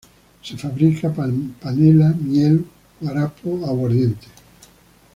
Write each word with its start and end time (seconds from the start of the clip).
Se 0.41 0.57
fabrica 0.57 1.13
panela, 1.59 2.07
miel, 2.09 2.65
guarapo, 2.99 3.63
aguardiente. 3.67 4.25